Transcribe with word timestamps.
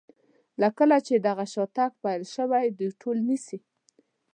له 0.61 0.69
کله 0.77 0.97
چې 1.07 1.15
دغه 1.27 1.45
شاتګ 1.53 1.91
پیل 2.03 2.23
شوی 2.35 2.65
دوی 2.77 2.91
ټول 3.01 3.17
نیسي. 3.27 3.57